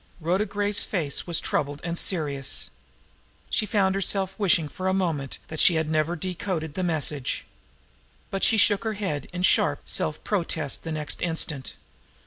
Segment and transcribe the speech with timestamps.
[0.19, 2.71] Rhoda Gray's face was troubled and serious.
[3.51, 7.45] She found herself wishing for a moment that she had never decoded the message.
[8.31, 11.75] But she shook her head in sharp self protest the next instant.